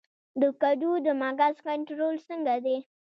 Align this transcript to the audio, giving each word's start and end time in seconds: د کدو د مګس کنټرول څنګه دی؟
د 0.41 0.41
کدو 0.61 0.91
د 1.05 1.07
مګس 1.21 1.55
کنټرول 1.67 2.15
څنګه 2.27 2.55
دی؟ 2.65 2.77